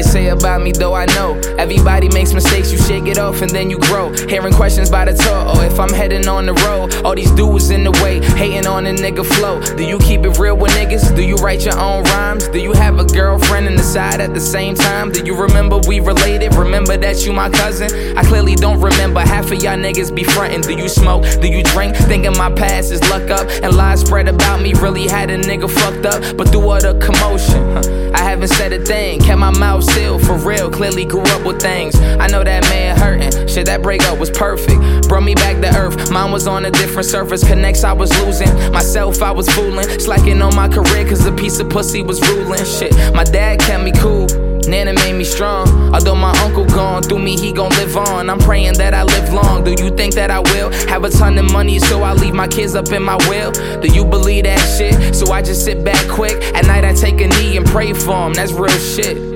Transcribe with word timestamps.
they 0.00 0.08
say 0.08 0.28
about 0.28 0.62
me, 0.62 0.72
though 0.72 0.94
I 0.94 1.04
know. 1.06 1.38
Everybody 1.58 2.08
makes 2.08 2.32
mistakes, 2.32 2.72
you 2.72 2.78
shake 2.78 3.06
it 3.06 3.18
off 3.18 3.42
and 3.42 3.50
then 3.50 3.68
you 3.68 3.78
grow. 3.78 4.10
Hearing 4.28 4.54
questions 4.54 4.90
by 4.90 5.04
the 5.04 5.12
tour, 5.12 5.42
or 5.44 5.60
oh, 5.60 5.60
if 5.60 5.78
I'm 5.78 5.92
heading 5.92 6.26
on 6.26 6.46
the 6.46 6.54
road. 6.54 6.94
All 7.04 7.14
these 7.14 7.30
dudes 7.32 7.70
in 7.70 7.84
the 7.84 7.92
way, 8.02 8.20
hating 8.36 8.66
on 8.66 8.86
a 8.86 8.92
nigga 8.92 9.26
flow. 9.26 9.60
Do 9.76 9.84
you 9.84 9.98
keep 9.98 10.24
it 10.24 10.38
real 10.38 10.56
with 10.56 10.72
niggas? 10.72 11.14
Do 11.14 11.22
you 11.22 11.36
write 11.36 11.64
your 11.66 11.78
own 11.78 12.04
rhymes? 12.04 12.48
Do 12.48 12.58
you 12.58 12.72
have 12.72 12.98
a 12.98 13.04
girlfriend 13.04 13.66
in 13.66 13.76
the 13.76 13.82
side 13.82 14.20
at 14.20 14.32
the 14.32 14.40
same 14.40 14.74
time? 14.74 15.12
Do 15.12 15.22
you 15.24 15.34
remember 15.34 15.78
we 15.86 16.00
related? 16.00 16.54
Remember 16.54 16.96
that 16.96 17.26
you 17.26 17.32
my 17.32 17.50
cousin? 17.50 18.16
I 18.16 18.22
clearly 18.22 18.54
don't 18.54 18.80
remember. 18.80 19.20
Half 19.20 19.52
of 19.52 19.62
y'all 19.62 19.76
niggas 19.76 20.14
be 20.14 20.24
frontin'. 20.24 20.62
Do 20.62 20.74
you 20.74 20.88
smoke? 20.88 21.24
Do 21.42 21.48
you 21.48 21.62
drink? 21.62 21.94
Thinking 21.94 22.36
my 22.38 22.50
past 22.52 22.90
is 22.90 23.02
luck 23.10 23.28
up. 23.30 23.46
And 23.62 23.76
lies 23.76 24.00
spread 24.00 24.28
about 24.28 24.62
me 24.62 24.72
really 24.74 25.06
had 25.06 25.30
a 25.30 25.38
nigga 25.38 25.68
fucked 25.68 26.06
up. 26.06 26.36
But 26.38 26.48
through 26.48 26.70
all 26.70 26.80
the 26.80 26.98
commotion, 26.98 28.14
I 28.14 28.22
haven't 28.22 28.48
said 28.48 28.72
a 28.72 28.82
thing. 28.82 29.20
Kept 29.20 29.38
my 29.38 29.50
mouth 29.58 29.89
sealed 29.94 30.22
for 30.26 30.36
real. 30.36 30.70
Clearly 30.70 31.04
grew 31.04 31.22
up 31.22 31.44
with 31.44 31.60
things. 31.60 31.98
I 31.98 32.26
know 32.26 32.42
that 32.44 32.62
man 32.64 32.96
hurting. 32.96 33.48
Shit, 33.48 33.66
that 33.66 33.82
breakup 33.82 34.18
was 34.18 34.30
perfect. 34.30 35.08
Brought 35.08 35.24
me 35.24 35.34
back 35.34 35.60
to 35.62 35.76
earth. 35.78 36.10
Mine 36.10 36.32
was 36.32 36.46
on 36.46 36.64
a 36.64 36.70
different 36.70 37.06
surface. 37.06 37.46
Connects 37.46 37.84
I 37.84 37.92
was 37.92 38.10
losing. 38.22 38.52
Myself 38.72 39.22
I 39.22 39.30
was 39.30 39.48
fooling. 39.50 39.88
Slacking 39.98 40.42
on 40.42 40.54
my 40.54 40.68
career 40.68 41.08
cause 41.08 41.24
a 41.26 41.32
piece 41.32 41.58
of 41.60 41.68
pussy 41.68 42.02
was 42.02 42.20
ruling. 42.28 42.64
Shit, 42.64 42.92
my 43.14 43.24
dad 43.24 43.60
kept 43.60 43.82
me 43.82 43.92
cool. 43.92 44.26
Nana 44.68 44.92
made 44.92 45.14
me 45.14 45.24
strong. 45.24 45.68
Although 45.94 46.14
my 46.14 46.30
uncle 46.40 46.64
gone, 46.66 47.02
through 47.02 47.18
me 47.18 47.36
he 47.36 47.52
gon' 47.52 47.70
live 47.70 47.96
on. 47.96 48.30
I'm 48.30 48.38
praying 48.38 48.74
that 48.74 48.94
I 48.94 49.02
live 49.02 49.32
long. 49.32 49.64
Do 49.64 49.70
you 49.70 49.90
think 49.90 50.14
that 50.14 50.30
I 50.30 50.40
will? 50.40 50.70
Have 50.88 51.04
a 51.04 51.10
ton 51.10 51.38
of 51.38 51.50
money, 51.50 51.78
so 51.78 52.02
I 52.02 52.12
leave 52.12 52.34
my 52.34 52.46
kids 52.46 52.74
up 52.74 52.90
in 52.92 53.02
my 53.02 53.16
will. 53.28 53.52
Do 53.80 53.88
you 53.88 54.04
believe 54.04 54.44
that 54.44 54.58
shit? 54.78 55.14
So 55.14 55.32
I 55.32 55.42
just 55.42 55.64
sit 55.64 55.84
back 55.84 56.08
quick. 56.08 56.42
At 56.54 56.66
night 56.66 56.84
I 56.84 56.92
take 56.92 57.20
a 57.20 57.28
knee 57.28 57.56
and 57.56 57.66
pray 57.66 57.92
for 57.92 58.26
him. 58.26 58.34
That's 58.34 58.52
real 58.52 58.68
shit. 58.68 59.29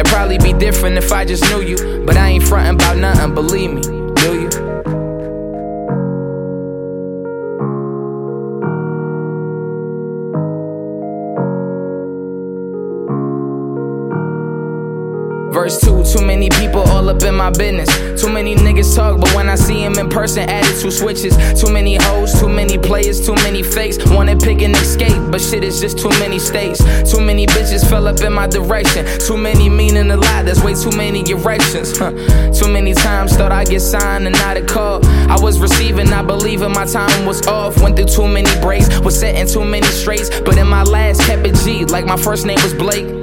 It'd 0.00 0.10
probably 0.10 0.38
be 0.38 0.54
different 0.54 0.96
if 0.96 1.12
I 1.12 1.26
just 1.26 1.44
knew 1.50 1.60
you. 1.60 2.02
But 2.06 2.16
I 2.16 2.30
ain't 2.30 2.44
frontin' 2.44 2.76
about 2.76 2.96
nothing, 2.96 3.34
believe 3.34 3.70
me. 3.70 3.82
Do 3.82 4.40
you? 4.40 4.48
Verse 15.52 15.78
2, 15.80 16.04
too 16.04 16.24
many 16.24 16.48
people 16.48 16.80
all 16.80 17.10
up 17.10 17.22
in 17.22 17.34
my 17.34 17.50
business. 17.50 17.90
Too 18.18 18.32
many 18.32 18.54
niggas 18.56 18.96
talk, 18.96 19.20
but 19.20 19.34
when 19.34 19.50
I 19.50 19.56
see 19.56 19.82
them 19.82 19.98
in 19.98 20.08
person, 20.08 20.48
attitude 20.48 20.94
switches. 20.94 21.36
Too 21.60 21.70
many 21.70 21.96
hoes, 21.96 22.40
too 22.40 22.48
many 22.48 22.78
players, 22.78 23.20
too 23.26 23.34
many 23.34 23.62
fakes. 23.62 23.98
Wanna 24.06 24.36
pick 24.36 24.62
and 24.62 24.74
escape, 24.76 25.19
but 25.30 25.40
shit 25.40 25.64
is 25.64 25.80
just 25.80 25.98
too 25.98 26.10
many 26.20 26.38
states. 26.38 26.80
Too 27.10 27.20
many 27.20 27.46
bitches 27.46 27.88
fell 27.88 28.06
up 28.08 28.20
in 28.20 28.32
my 28.32 28.46
direction. 28.46 29.06
Too 29.20 29.36
many 29.36 29.68
meaning 29.68 30.10
a 30.10 30.16
lot, 30.16 30.44
there's 30.44 30.62
way 30.62 30.74
too 30.74 30.96
many 30.96 31.28
erections. 31.30 31.96
Huh. 31.96 32.12
Too 32.52 32.68
many 32.72 32.94
times 32.94 33.36
thought 33.36 33.52
I'd 33.52 33.68
get 33.68 33.80
signed 33.80 34.26
and 34.26 34.36
not 34.36 34.56
a 34.56 34.62
call. 34.62 35.04
I 35.30 35.38
was 35.40 35.58
receiving, 35.58 36.08
not 36.10 36.26
believing 36.26 36.72
my 36.72 36.84
time 36.84 37.26
was 37.26 37.46
off. 37.46 37.80
Went 37.80 37.96
through 37.96 38.06
too 38.06 38.28
many 38.28 38.50
breaks, 38.60 39.00
was 39.00 39.18
setting 39.18 39.46
too 39.46 39.64
many 39.64 39.86
straights. 39.86 40.40
But 40.40 40.58
in 40.58 40.68
my 40.68 40.82
last, 40.82 41.20
kept 41.22 41.46
it 41.46 41.54
G, 41.56 41.84
like 41.84 42.06
my 42.06 42.16
first 42.16 42.46
name 42.46 42.58
was 42.62 42.74
Blake. 42.74 43.19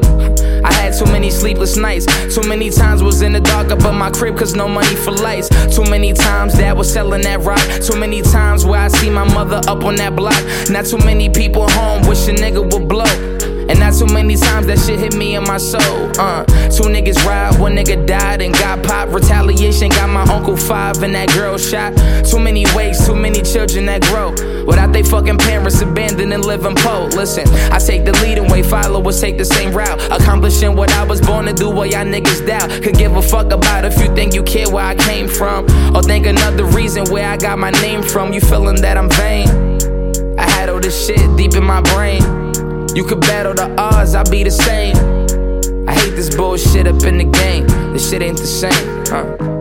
Had 0.88 0.98
too 0.98 1.12
many 1.12 1.30
sleepless 1.30 1.76
nights. 1.76 2.06
Too 2.34 2.48
many 2.48 2.70
times 2.70 3.04
was 3.04 3.22
in 3.22 3.34
the 3.34 3.42
dark 3.42 3.72
up 3.72 3.84
in 3.84 3.94
my 3.98 4.10
crib 4.10 4.38
cause 4.38 4.56
no 4.56 4.70
money 4.70 4.96
for 4.96 5.12
lights. 5.12 5.50
Too 5.76 5.84
many 5.84 6.14
times 6.14 6.54
dad 6.54 6.78
was 6.78 6.90
selling 6.90 7.24
that 7.24 7.42
rock. 7.42 7.60
Too 7.86 8.00
many 8.00 8.22
times 8.22 8.66
where 8.66 8.80
I 8.80 8.88
see 8.88 9.10
my 9.10 9.26
mother 9.34 9.60
up 9.68 9.84
on 9.84 9.96
that 9.96 10.16
block. 10.16 10.42
Not 10.70 10.86
too 10.86 11.00
many 11.00 11.30
people 11.30 11.70
home 11.72 12.08
wish 12.08 12.26
a 12.30 12.32
nigga 12.32 12.64
would 12.72 12.88
blow. 12.88 13.04
And 13.68 13.80
not 13.80 13.96
too 13.96 14.06
many 14.06 14.38
times 14.38 14.68
that 14.68 14.80
shit 14.80 14.98
hit 14.98 15.14
me 15.14 15.36
in 15.36 15.44
my 15.44 15.58
soul. 15.58 16.10
Uh, 16.18 16.46
two 16.72 16.88
niggas 16.88 17.22
robbed, 17.26 17.60
one 17.60 17.76
nigga 17.76 18.08
died 18.08 18.42
and 18.42 18.54
got 18.54 18.82
popped. 18.82 19.12
Retaliation 19.12 19.90
got 19.90 20.10
my 20.10 20.24
uncle 20.34 20.56
five 20.56 21.04
and 21.04 21.14
that 21.16 21.28
girl 21.34 21.58
shot. 21.58 21.94
Too 22.24 22.40
many 22.40 22.66
wakes, 22.74 23.06
too 23.06 23.16
many 23.16 23.42
children 23.42 23.88
that 23.88 24.04
grow 24.04 24.32
without 24.64 24.94
they 24.94 25.04
fucking 25.04 25.38
parents 25.40 25.82
living. 26.58 26.78
Listen, 27.16 27.48
I 27.72 27.80
take 27.80 28.06
the 28.06 28.14
leading 28.24 28.48
way, 28.50 28.64
followers 28.64 29.20
take 29.20 29.38
the 29.38 29.46
same 29.46 29.74
route. 29.74 30.00
Accomplishing 30.12 30.76
what 30.76 30.92
I 30.94 31.04
was 31.04 31.22
born 31.22 31.46
to 31.46 31.54
do, 31.54 31.70
while 31.70 31.86
y'all 31.86 32.06
niggas 32.06 32.46
doubt. 32.46 32.70
Could 32.84 32.96
give 32.96 33.16
a 33.16 33.22
fuck 33.22 33.52
about 33.52 33.86
if 33.86 34.00
you 34.02 34.14
think 34.16 34.34
you 34.34 34.44
care 34.44 34.70
where 34.70 34.86
I 34.86 34.96
came 34.96 35.28
from, 35.28 35.66
or 35.96 36.02
think 36.02 36.26
another 36.26 36.66
reason 36.66 37.06
where 37.12 37.30
I 37.30 37.38
got 37.38 37.60
my 37.60 37.72
name 37.72 38.04
from. 38.04 38.34
You 38.34 38.42
feeling 38.42 38.82
that 38.82 38.98
I'm 38.98 39.10
vain? 39.10 39.48
I 40.40 40.50
had 40.50 40.70
all 40.70 40.80
this 40.80 41.08
shit 41.08 41.36
deep 41.38 41.56
in 41.56 41.64
my 41.64 41.82
brain. 41.82 42.22
You 42.96 43.04
could 43.04 43.22
battle 43.22 43.54
the 43.54 43.74
odds, 43.78 44.16
I'll 44.16 44.30
be 44.30 44.44
the 44.44 44.52
same. 44.52 44.96
I 45.88 45.94
hate 45.94 46.16
this 46.16 46.36
bullshit 46.36 46.88
up 46.88 47.04
in 47.04 47.18
the 47.18 47.26
game. 47.26 47.68
This 47.94 48.10
shit 48.10 48.22
ain't 48.22 48.38
the 48.38 48.46
same, 48.46 49.06
huh? 49.08 49.57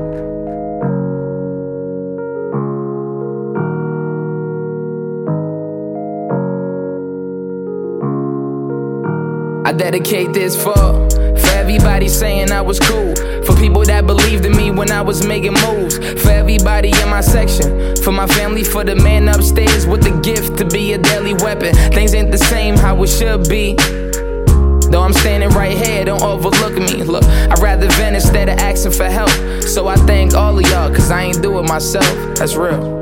I 9.67 9.73
dedicate 9.73 10.33
this 10.33 10.55
for 10.55 10.75
for 10.75 11.53
everybody 11.55 12.07
saying 12.07 12.53
I 12.53 12.61
was 12.61 12.79
cool. 12.79 13.17
For 13.45 13.53
people 13.57 13.85
that 13.87 14.07
believed 14.07 14.47
in 14.47 14.57
me 14.57 14.71
when 14.71 14.93
I 14.93 15.03
was 15.03 15.27
making 15.27 15.55
moves. 15.55 15.99
For 16.23 16.31
everybody 16.31 16.93
in 17.03 17.09
my 17.11 17.21
section. 17.21 17.97
For 17.97 18.13
my 18.13 18.29
family, 18.29 18.63
for 18.63 18.85
the 18.85 18.95
man 18.95 19.29
upstairs 19.29 19.85
with 19.85 20.05
the 20.05 20.17
gift 20.21 20.57
to 20.59 20.65
be 20.65 20.93
a 20.93 20.99
deadly 20.99 21.35
weapon. 21.35 21.75
Things 21.91 22.15
ain't 22.15 22.31
the 22.31 22.39
same 22.39 22.77
how 22.77 23.03
it 23.03 23.09
should 23.09 23.49
be. 23.49 23.75
Though 24.89 25.03
I'm 25.03 25.13
standing 25.13 25.51
right 25.51 25.77
here, 25.77 26.05
don't 26.05 26.23
overlook 26.23 26.75
me. 26.75 27.03
Look, 27.03 27.25
I'd 27.25 27.59
rather 27.59 27.89
vent 27.91 28.15
instead 28.15 28.49
of 28.49 28.61
asking 28.61 28.93
for 28.93 29.07
help. 29.07 29.31
So 29.63 29.89
I 29.89 29.97
thank 29.97 30.35
all 30.35 30.57
of 30.57 30.65
y'all, 30.71 30.95
cause 30.95 31.11
I 31.11 31.23
ain't 31.23 31.43
do 31.43 31.59
it 31.59 31.65
myself. 31.65 32.07
That's 32.37 32.55
real. 32.55 32.95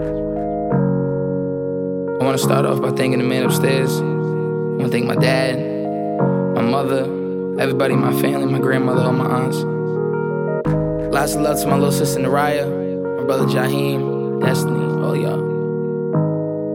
I 2.19 2.25
wanna 2.25 2.39
start 2.39 2.65
off 2.65 2.81
by 2.81 2.91
thanking 2.93 3.19
the 3.19 3.27
man 3.27 3.45
upstairs. 3.45 4.01
I 4.01 4.03
wanna 4.03 4.89
thank 4.89 5.05
my 5.05 5.15
dad, 5.15 5.64
mother, 6.65 7.05
everybody 7.61 7.95
in 7.95 8.01
my 8.01 8.13
family, 8.21 8.47
my 8.47 8.59
grandmother, 8.59 9.03
all 9.03 9.13
my 9.13 9.27
aunts. 9.27 9.59
Lots 11.15 11.35
of 11.35 11.43
love 11.43 11.61
to 11.61 11.67
my 11.69 11.77
little 11.77 11.93
sister 11.93 12.21
Naraya, 12.21 12.67
my 13.19 13.25
brother 13.25 13.45
Jaheim, 13.45 14.41
Destiny, 14.41 14.85
all 15.03 15.17
y'all. 15.17 15.55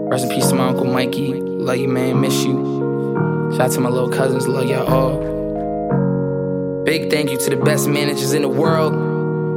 Rest 0.09 0.25
in 0.25 0.31
peace 0.31 0.47
to 0.47 0.55
my 0.55 0.69
uncle 0.69 0.85
Mikey. 0.85 1.33
Love 1.33 1.77
you, 1.77 1.87
man. 1.87 2.19
Miss 2.21 2.43
you. 2.43 3.51
Shout 3.51 3.61
out 3.61 3.71
to 3.73 3.79
my 3.79 3.89
little 3.89 4.09
cousins. 4.09 4.47
Love 4.47 4.67
y'all 4.67 4.87
all. 4.87 6.83
Big 6.83 7.11
thank 7.11 7.29
you 7.29 7.37
to 7.37 7.49
the 7.51 7.57
best 7.57 7.87
managers 7.87 8.33
in 8.33 8.41
the 8.41 8.49
world, 8.49 8.93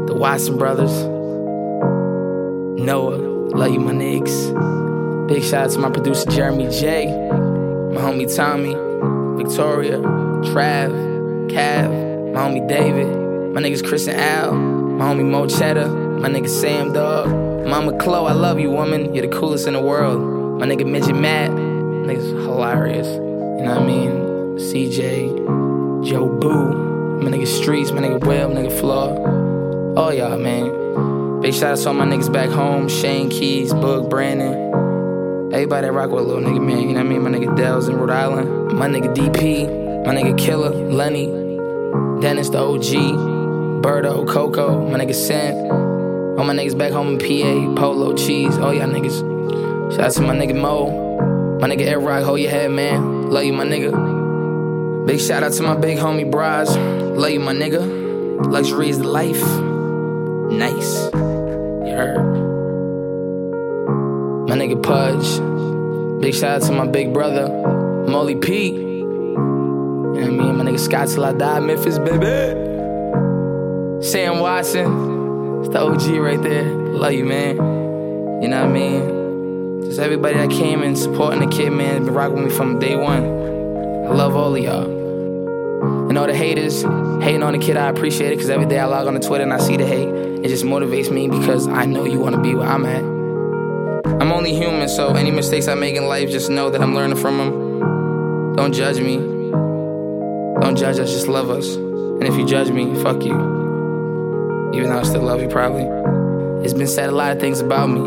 the 0.09 0.15
Watson 0.15 0.59
brothers. 0.59 0.93
Noah, 2.79 3.17
love 3.57 3.73
you, 3.73 3.81
my 3.81 3.93
niggas. 3.93 5.29
Big 5.29 5.43
shout 5.43 5.67
out 5.67 5.71
to 5.71 5.79
my 5.79 5.91
producer 5.91 6.29
Jereme 6.29 6.71
Jay, 6.79 7.07
my 7.07 8.01
homie 8.03 8.35
Tommy, 8.37 8.75
Victoria, 9.37 9.99
Trav, 9.99 10.91
Cav, 11.51 12.33
my 12.33 12.41
homie 12.41 12.67
David, 12.69 13.07
my 13.55 13.61
niggas 13.61 13.87
Chris 13.87 14.07
and 14.07 14.19
Al, 14.19 14.53
my 14.55 15.07
homie 15.07 15.25
Mo 15.25 15.47
Cheddar, 15.47 15.89
my 15.89 16.29
nigga 16.29 16.49
Sam 16.49 16.93
Dog, 16.93 17.29
Mama 17.67 17.97
Chloe, 17.99 18.29
I 18.29 18.33
love 18.33 18.59
you, 18.59 18.71
woman. 18.71 19.15
You're 19.15 19.27
the 19.27 19.37
coolest 19.37 19.67
in 19.67 19.75
the 19.75 19.81
world. 19.81 20.61
My 20.61 20.67
nigga 20.67 20.85
Midget 20.85 21.17
Matt, 21.17 21.51
niggas 21.51 22.31
hilarious. 22.43 23.07
You 23.07 23.65
know 23.65 23.75
what 23.75 23.83
I 23.83 23.87
mean? 23.87 24.11
CJ, 24.59 26.05
Joe 26.05 26.29
Boo, 26.29 27.21
my 27.23 27.31
nigga 27.31 27.47
Streets, 27.47 27.93
my 27.93 28.01
nigga 28.01 28.25
Will, 28.27 28.49
my 28.49 28.63
nigga 28.63 28.81
Flaw. 28.81 29.17
All 29.97 30.13
y'all, 30.13 30.39
man. 30.39 31.41
Big 31.41 31.55
shout 31.55 31.73
out 31.73 31.79
to 31.79 31.89
all 31.89 31.95
my 31.95 32.05
niggas 32.05 32.33
back 32.33 32.51
home 32.51 32.89
Shane 32.89 33.31
Keys, 33.31 33.73
Boog, 33.73 34.11
Brandon. 34.11 34.92
Everybody 35.53 35.87
that 35.87 35.93
rock 35.93 36.11
with 36.11 36.25
a 36.25 36.27
little 36.27 36.43
nigga, 36.43 36.65
man. 36.65 36.81
You 36.81 36.95
know 36.95 36.95
what 36.95 37.01
I 37.01 37.03
mean? 37.03 37.23
My 37.23 37.29
nigga 37.29 37.55
Dells 37.55 37.87
in 37.87 37.97
Rhode 37.97 38.09
Island. 38.09 38.73
My 38.73 38.89
nigga 38.89 39.15
DP. 39.15 40.07
My 40.07 40.15
nigga 40.15 40.37
Killer, 40.39 40.71
Lenny. 40.71 41.27
Dennis 42.23 42.49
the 42.49 42.59
OG. 42.59 43.83
Birdo, 43.83 44.27
Coco. 44.27 44.89
My 44.89 44.99
nigga 44.99 45.15
Sam. 45.15 45.55
All 46.39 46.45
my 46.45 46.55
niggas 46.55 46.77
back 46.79 46.91
home 46.91 47.19
in 47.21 47.75
PA. 47.75 47.79
Polo, 47.79 48.15
Cheese. 48.17 48.57
All 48.57 48.73
y'all 48.73 48.89
niggas. 48.89 49.93
Shout 49.93 50.07
out 50.07 50.13
to 50.13 50.23
my 50.23 50.35
nigga 50.35 50.59
Mo. 50.59 51.59
My 51.61 51.69
nigga 51.69 51.83
Ed 51.83 51.97
Rock, 51.97 52.25
hold 52.25 52.41
your 52.41 52.51
head, 52.51 52.71
man. 52.71 53.29
Love 53.29 53.45
you, 53.45 53.53
my 53.53 53.67
nigga. 53.67 55.07
Big 55.07 55.21
shout 55.21 55.43
out 55.43 55.53
to 55.53 55.63
my 55.63 55.77
big 55.77 55.99
homie 55.99 56.31
Braz. 56.31 56.69
Love 57.15 57.31
you, 57.31 57.41
my 57.41 57.53
nigga. 57.53 58.47
Luxury 58.51 58.89
is 58.89 59.01
the 59.01 59.07
life. 59.07 59.43
Nice. 60.51 61.11
You 61.13 61.93
heard? 61.95 62.52
My 64.53 64.59
nigga 64.59 64.83
Pudge. 64.83 66.21
Big 66.21 66.35
shout 66.35 66.63
out 66.63 66.67
to 66.69 66.73
my 66.73 66.87
big 66.87 67.15
brother, 67.15 67.49
Molly 68.07 68.37
P. 68.37 68.73
You 68.73 69.07
know 69.07 70.13
what 70.13 70.25
I 70.25 70.29
mean? 70.29 70.57
My 70.59 70.65
nigga 70.65 70.79
Scott 70.79 71.09
till 71.09 71.25
I 71.25 71.33
die, 71.33 71.59
Memphis, 71.61 71.99
baby. 71.99 72.27
Sam 74.05 74.41
Watson. 74.41 75.61
It's 75.61 75.71
the 75.71 75.81
OG 75.81 76.03
right 76.19 76.43
there. 76.43 76.65
Love 76.65 77.15
you, 77.15 77.25
man. 77.25 77.57
You 78.43 78.49
know 78.49 78.61
what 78.61 78.69
I 78.69 78.73
mean? 78.75 79.85
Just 79.85 79.99
everybody 79.99 80.37
that 80.37 80.51
came 80.51 80.83
and 80.83 80.99
supporting 80.99 81.41
the 81.41 81.47
kid, 81.47 81.71
man, 81.71 82.05
been 82.05 82.13
rocking 82.13 82.43
with 82.43 82.53
me 82.53 82.55
from 82.55 82.79
day 82.79 82.95
one. 82.95 83.25
I 83.25 84.11
love 84.11 84.37
all 84.37 84.55
of 84.55 84.63
y'all. 84.63 86.11
And 86.11 86.19
all 86.19 86.27
the 86.27 86.37
haters 86.37 86.83
hating 86.83 87.43
on 87.43 87.55
the 87.55 87.59
kid, 87.59 87.79
I 87.79 87.89
appreciate 87.89 88.33
it 88.33 88.37
because 88.37 88.51
every 88.51 88.67
day 88.67 88.79
I 88.79 88.85
log 88.85 89.07
on 89.07 89.15
to 89.15 89.27
Twitter 89.27 89.45
and 89.45 89.53
I 89.55 89.61
see 89.61 89.79
the 89.79 89.87
hate. 89.87 90.11
It 90.11 90.49
just 90.49 90.65
motivates 90.65 91.11
me 91.11 91.27
because 91.27 91.69
I 91.69 91.87
know 91.87 92.05
you 92.05 92.19
want 92.19 92.37
to 92.37 92.43
be 92.43 92.55
where 92.55 92.69
I'm 92.69 92.85
at. 92.85 93.22
I'm 94.05 94.33
only 94.33 94.55
human, 94.55 94.89
so 94.89 95.15
any 95.15 95.31
mistakes 95.31 95.69
I 95.69 95.75
make 95.75 95.95
in 95.95 96.07
life, 96.07 96.29
just 96.31 96.51
know 96.51 96.71
that 96.71 96.81
I'm 96.81 96.95
learning 96.95 97.19
from 97.19 97.39
them. 97.39 98.55
Don't 98.57 98.73
judge 98.73 98.99
me. 98.99 99.17
Don't 100.61 100.77
judge 100.77 100.99
us, 100.99 101.13
just 101.13 101.29
love 101.29 101.51
us. 101.51 101.75
And 101.77 102.25
if 102.25 102.37
you 102.37 102.45
judge 102.47 102.71
me, 102.71 102.95
fuck 103.03 103.25
you. 103.25 103.35
Even 104.75 104.91
though 104.91 104.99
I 104.99 105.03
still 105.05 105.23
love 105.23 105.41
you, 105.41 105.49
probably. 105.49 105.85
It's 106.65 106.75
been 106.75 106.89
said 106.89 107.09
a 107.11 107.13
lot 107.13 107.33
of 107.33 107.41
things 107.41 107.61
about 107.61 107.89
me. 107.89 108.01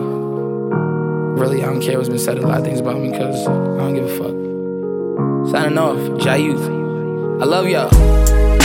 Really, 1.40 1.64
I 1.64 1.68
don't 1.68 1.82
care 1.82 1.98
what's 1.98 2.10
been 2.10 2.20
said 2.20 2.38
a 2.38 2.48
lot 2.48 2.60
of 2.60 2.66
things 2.66 2.80
about 2.80 3.00
me 3.00 3.12
because 3.12 3.48
I 3.48 3.52
don't 3.52 3.94
give 3.94 4.06
a 4.06 4.18
fuck. 4.18 5.52
Signing 5.52 5.78
off, 5.78 6.22
Jai 6.22 6.38
Youth. 6.38 6.66
I 7.42 7.46
love 7.46 7.68
y'all. 7.68 8.65